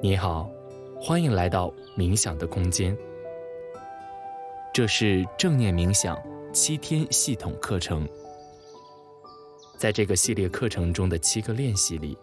[0.00, 0.48] 你好，
[1.00, 2.96] 欢迎来到冥想的空间。
[4.72, 6.16] 这是正念冥想
[6.52, 8.08] 七天系统课程。
[9.76, 12.16] 在这个系列课程中的七个练习里，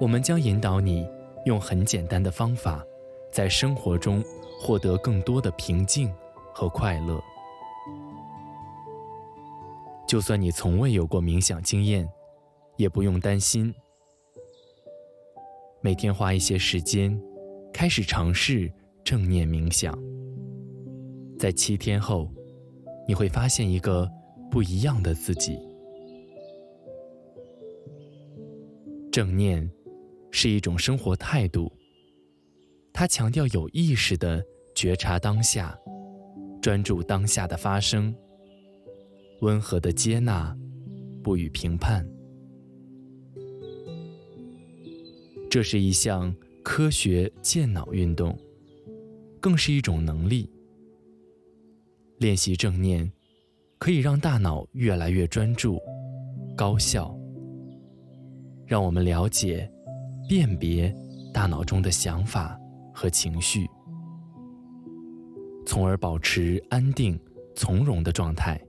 [0.00, 1.06] 我们将引导你
[1.44, 2.82] 用很简单的方法，
[3.30, 4.24] 在生活中
[4.58, 6.10] 获得更多的平静
[6.54, 7.20] 和快乐。
[10.08, 12.10] 就算你从未有过冥想经验，
[12.76, 13.74] 也不用担心。
[15.82, 17.20] 每天花一些时间，
[17.72, 18.72] 开始尝试
[19.04, 19.98] 正念冥想。
[21.38, 22.30] 在七天后，
[23.06, 24.10] 你会发现一个。
[24.50, 25.56] 不一样的自己。
[29.12, 29.70] 正念
[30.32, 31.70] 是一种生活态度，
[32.92, 35.78] 它强调有意识的觉察当下，
[36.60, 38.12] 专注当下的发生，
[39.40, 40.52] 温和的接纳，
[41.22, 42.04] 不予评判。
[45.50, 48.38] 这是一项科学健脑运动，
[49.40, 50.48] 更是一种能力。
[52.18, 53.10] 练习正念。
[53.80, 55.80] 可以让大脑越来越专注、
[56.54, 57.18] 高效，
[58.66, 59.66] 让我们了解、
[60.28, 60.94] 辨别
[61.32, 62.60] 大脑中的想法
[62.92, 63.66] 和情绪，
[65.64, 67.18] 从而保持安定、
[67.54, 68.60] 从容的状态。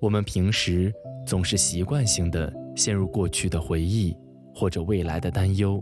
[0.00, 0.92] 我们平时
[1.24, 4.12] 总是习惯性的陷入过去的回忆
[4.58, 5.80] 或者未来的担忧，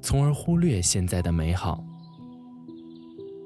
[0.00, 1.84] 从而忽略现在的美好。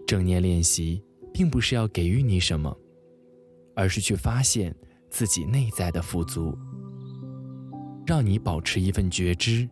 [0.07, 1.03] 正念练习。
[1.37, 2.75] 并不是要给予你什么，
[3.75, 4.75] 而是去发现
[5.11, 6.57] 自己内在的富足，
[8.07, 9.69] 让你保持一份觉知。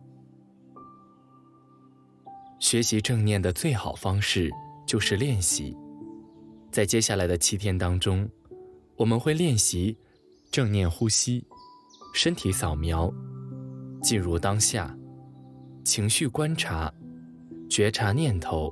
[2.59, 4.51] 学习正念的最好方式
[4.85, 5.75] 就是练习。
[6.71, 8.29] 在接下来的七天当中，
[8.95, 9.97] 我们会练习
[10.51, 11.43] 正念呼吸、
[12.13, 13.11] 身体扫描、
[14.05, 14.95] 进入当下、
[15.83, 16.93] 情绪观察、
[17.67, 18.71] 觉察念头、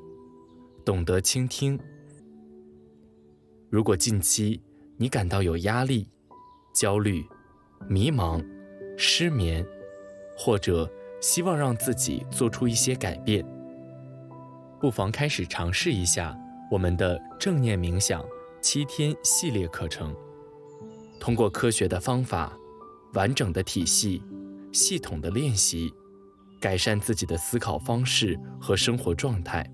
[0.85, 1.79] 懂得倾听。
[3.71, 4.61] 如果近期
[4.95, 6.07] 你感到有压力、
[6.71, 7.25] 焦虑、
[7.89, 8.45] 迷茫、
[8.95, 9.65] 失眠，
[10.37, 10.87] 或者
[11.19, 13.43] 希望让自己做出一些改变，
[14.79, 16.37] 不妨开始尝试一下
[16.69, 18.23] 我们的正念冥想
[18.61, 20.15] 七天系列课程。
[21.19, 22.55] 通过科学的方法、
[23.15, 24.21] 完整的体系、
[24.73, 25.93] 系统的练习，
[26.59, 29.65] 改善自己的思考方式和生活状态，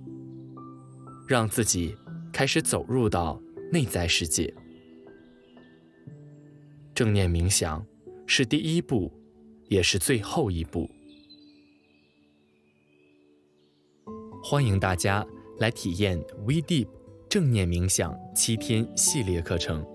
[1.27, 1.97] 让自己
[2.31, 3.41] 开始走入到。
[3.71, 4.51] 内在世界，
[6.95, 7.85] 正念冥想
[8.25, 9.13] 是第一步，
[9.67, 10.89] 也是最后一步。
[14.43, 15.23] 欢迎大家
[15.59, 16.17] 来体验
[16.47, 16.87] We Deep
[17.29, 19.85] 正念冥想七天系列课程，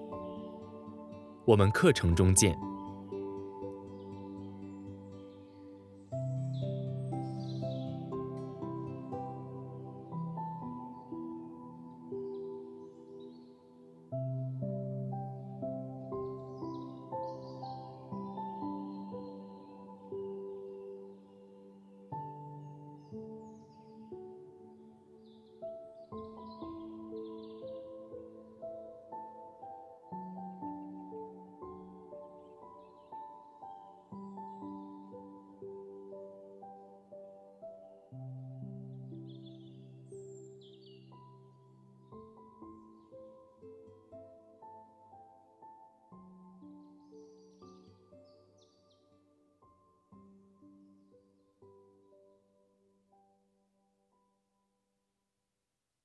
[1.45, 2.57] 我们课程中见。